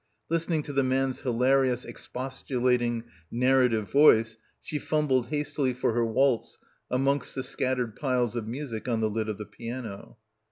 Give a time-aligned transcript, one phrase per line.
[0.29, 6.57] Listening to the man's hilarious expostulating narrative voice she fumbled hastily for her waltz
[6.89, 10.17] amongst the scattered piles of music on the lid of the piano.